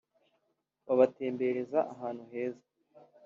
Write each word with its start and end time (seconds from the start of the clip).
babatembereza 0.85 1.79
ahantu 1.93 2.23
heza 2.33 2.65